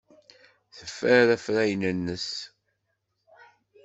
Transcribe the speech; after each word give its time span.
Teffer 0.75 1.27
afrayen-nnes. 1.35 2.27